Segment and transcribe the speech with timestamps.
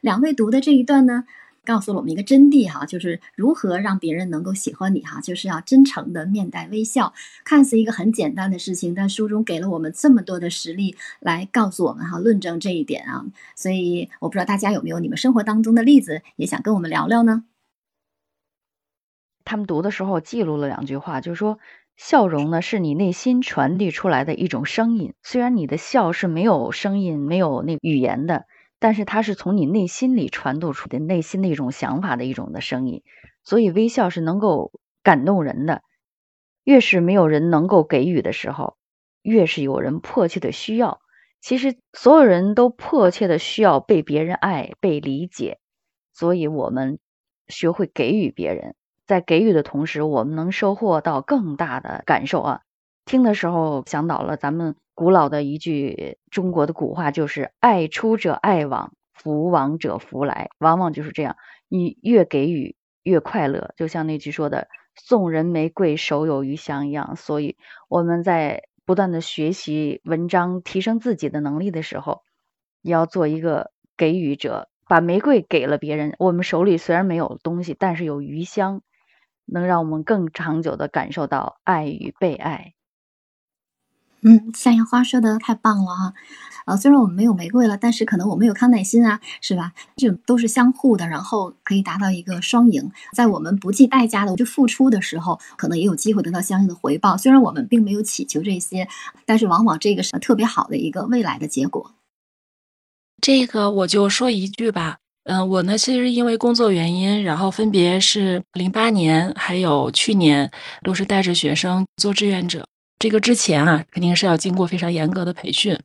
[0.00, 1.24] 两位读的这一段呢，
[1.64, 7.12] 告诉了我们一个真谛哈，就是如何让别人能够喜欢你哈，就是要真诚的面带微笑。
[7.44, 13.26] 看似一个很简单的事情，但书中给了我们这么多的实例来告诉我们哈，论证这一点啊。
[13.54, 17.44] 所以我不知道大家有没有你们生活当中的例子，也想跟我们聊聊呢？
[19.44, 21.58] 他们读的时候记录了两句话，就是说，
[21.96, 28.46] 笑容呢是你内心传递出来的一种声音，虽然你的笑是没有声音、没有那语言的。
[28.80, 33.04] 但是它是从你内心里传递出的内心的一种想法的一种的声音，
[33.44, 34.72] 所以微笑是能够
[35.04, 35.82] 感动人的。
[36.64, 38.76] 越是没有人能够给予的时候，
[39.22, 41.00] 越是有人迫切的需要。
[41.40, 45.58] 其实所有人都迫切的需要被别人爱、被理解，
[46.12, 46.98] 所以我们
[47.48, 48.74] 学会给予别人，
[49.06, 52.60] 在给予的同时，我们能收获到更大的感受啊。
[53.06, 60.50] 听的时候想到了咱们古老的一句中国的古话，就是“爱出者爱往，福往者福来”。
[60.60, 61.36] 往往就是这样，
[61.70, 63.72] 你越给予越快乐。
[63.78, 67.16] 就像那句说的“送人玫瑰，手有余香”一样。
[67.16, 67.56] 所以
[67.88, 72.20] 我们在不断的学习文章、提升自己的能力的时候，
[72.82, 76.14] 要做一个给予者，把玫瑰给了别人。
[76.18, 78.82] 我们手里虽然没有东西，但是有余香，
[79.46, 82.74] 能让我们更长久的感受到爱与被爱。
[84.22, 86.12] 嗯，向阳花说的太棒了哈，
[86.66, 89.72] 呃，虽然我们没有玫瑰了，但是可能我们有康乃馨啊，是吧？
[89.96, 92.90] 这都是相互的，然后可以达到一个双赢。
[93.14, 97.16] 在我们不计代价的去付出的时候，可能也有机会得到相应的回报。
[97.16, 98.86] 虽然我们并没有祈求这些，
[99.24, 101.92] 但是往往这个是特别好的一个未来的结果。
[103.22, 110.50] 这个我就说一句吧，嗯，我呢其实因为工作原因，然后分别是零八年还有去年，
[110.82, 112.66] 都是带着学生做志愿者。
[113.00, 115.76] 这个之前啊，肯定是要经过非常严格的培训。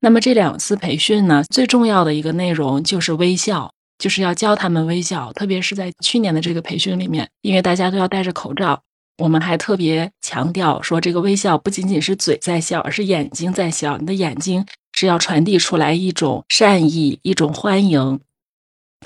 [0.00, 5.32] 那么这两次培训呢，最重要的一个内容就是微笑，就是要教他们微笑。
[5.32, 8.78] 特别是在去年的这个培训里面，因为大家都要戴着口罩，
[9.16, 13.96] 我们还特别强调说，这个微笑不仅仅是嘴在笑，而是眼睛在笑。
[13.96, 18.20] 你的眼睛是要传递出来一种善意、一种欢迎。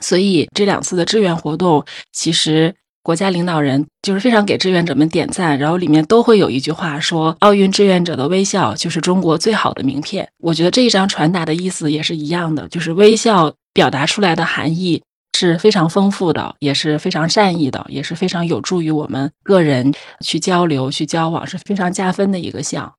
[0.00, 2.74] 所以这两次的志愿活动，其实。
[3.02, 15.02] 国家领导人就是非常给志愿者们点赞，然后里面都会有一句话说：“奥运志愿者的微笑就是中国最好的名片。”我觉得这一张传达的意思也是一样的，就是微笑表达出来的含义
[15.36, 22.92] 是非常丰富的，也是非常善意的，也是非常有助于我们个人去交流、去交往，是非常加分的一个项。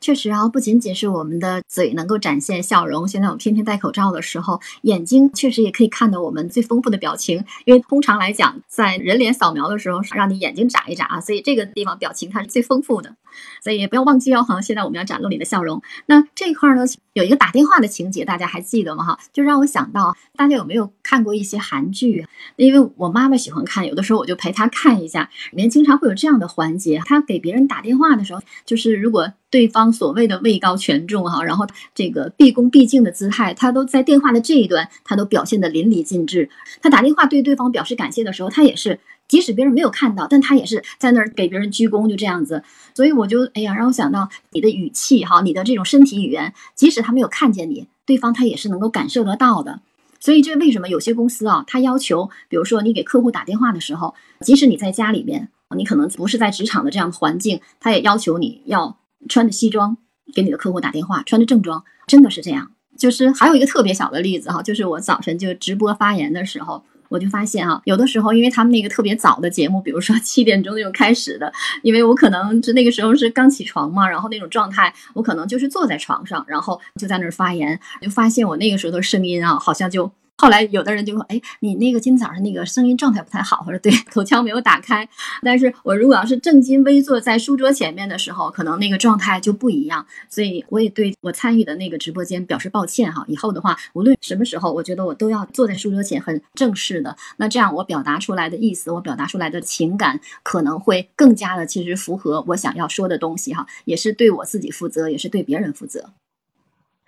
[0.00, 7.44] 确实啊，不仅仅是我们的嘴能够展现笑容，现在我们天天戴口罩的时候，眼睛确实也可以看到我们最丰富的表情。
[7.64, 13.14] 因为通常来讲，在人脸扫描的时候，让你眼睛眨一眨啊，所以这个地方表情它是最丰富的。
[13.62, 15.80] 所以也不要忘记哦，哈，现在我们要展露你的笑容。
[16.06, 19.04] 那这一块呢，有一个打电话的情节，大家还记得吗？
[19.04, 22.26] 哈，就让我想到，大家有没有看过一些韩剧？
[22.56, 27.00] 因为我妈妈喜欢看，有的时候我就陪她看一下，里面经常会有这样的环节。
[27.04, 36.50] 她给别人打电话的时候，就是如果对方所谓的位高权重哈，然后这个毕恭毕敬的姿态，他都在电话的这一端，他都表现的淋漓尽致。
[36.80, 39.00] 他打电话对对方表示感谢的时候，他也是。
[39.26, 42.62] 即使别人没有看到，但他也是在那儿给别人鞠躬，就这样子。
[42.94, 49.80] 所以我就哎呀，让我想到你的语气哈，你的这种身体语言，即使他没有看见你，对方他也是能够感受得到的。
[50.18, 58.96] 所以这为什么有些公司啊，他要求，比如说你给客户打电话的时候，即使你在家里面，你可能不是在职场的这样的环境，他也要求你要
[59.28, 59.96] 穿着西装
[60.34, 62.72] 给你的客户打电话，穿着正装，真的是这样。
[62.98, 66.84] 就是还有一个特别小的例子哈，就是我早晨就直播发言的时候。
[67.10, 80.12] 我就发现啊， 有的时候，因为他们那个特别早的节目，比如说七点钟就开始的，因为我可能是那个时候是刚起床嘛，然后那种状态，我可能就是坐在床上，然后就在那儿发言，就发现我那个时候的声音啊，好像就。
[80.40, 85.08] 后来有的人就说：“哎，你那个今早上那个声音状态不太好。”我说：“对，口腔没有打开。
[85.42, 90.06] 但是我如果要是正襟危坐在书桌前面的时候，可能那个状态就不一样。
[90.30, 93.24] 所以我也对我参与的那个直播间表示抱歉哈。
[93.26, 97.16] 以后的话，无论什么时候，我觉得我都要坐在书桌前，很正式的。
[97.38, 106.10] 那这样我表达出来的意思，我表达出来的情感，可能会更加的其实符合我想要说的东西哈，也是对我自己负责，也是对别人负责。”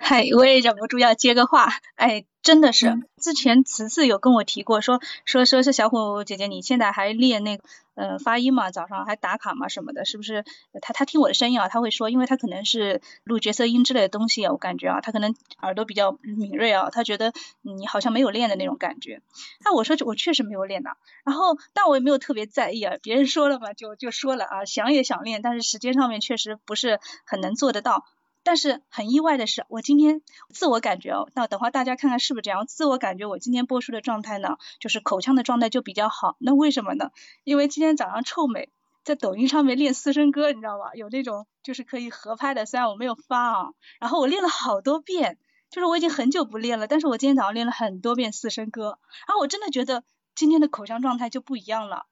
[0.02, 7.64] 嗨，我也忍不住要接个话，哎，真的是，之前慈慈有跟我提过，说说说是小虎姐姐，你现在还练那个，
[7.94, 10.43] 呃，发音嘛，早上还打卡嘛什么的，是不是？
[10.81, 19.20] 他他听我的声音啊，他会说，因为他可能是录角色音之类的东西啊，我感觉啊，他可能耳朵比较敏锐啊，他觉得你好像没有练的那种感觉。
[19.62, 28.06] 那我说我确实没有练的，然后但我也没有特别在意啊，别人说了嘛，就就说了啊，想也想练，但是时间上面确实不是很能做得到。
[28.42, 32.66] 但是很意外的是，我今天自我感觉哦，那等会大家看看是不是这样？
[32.66, 36.37] 自我感觉我今天播出的状态呢，就是口腔的状态就比较好。
[36.38, 37.10] 那为什么呢？
[37.44, 38.70] 因为今天早上臭美
[39.04, 40.92] 在抖音上面练四声歌，你知道吧？
[40.94, 43.69] 有那种就是可以合拍的，虽然我没有发啊，
[44.00, 45.38] 然后我练了好多遍，
[45.70, 48.98] 就是我已经很久不练了，但是我今天早上练了很多遍四声歌，
[49.28, 50.02] 然后我真的觉得
[50.34, 52.06] 今天的口腔状态就不一样了。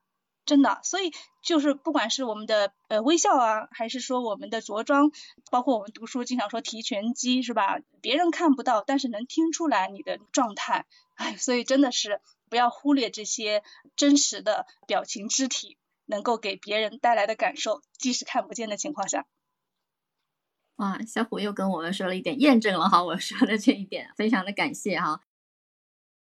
[0.48, 1.12] 真的，所以
[1.42, 5.12] 就是不管是我们的呃微笑啊，还是说我们的着装，
[5.50, 7.80] 包括我们读书经常说提拳肌是吧？
[8.00, 10.86] 别人看不到，但是能听出来你的状态。
[11.16, 13.62] 哎，所以真的是不要忽略这些
[13.94, 19.26] 真实的表情、肢体能够给别人带来的感受，即使看不见的情况下。
[20.76, 25.20] 哇，小虎又跟我们说了一点，验证了哈我说的这一点，非常的感谢哈。